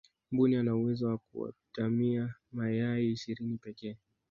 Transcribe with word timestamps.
mbuni 0.31 0.55
ana 0.55 0.75
uwezo 0.75 1.07
wa 1.07 1.17
kuatamia 1.17 2.35
mayai 2.51 3.11
ishirini 3.11 3.57
pekee 3.57 3.97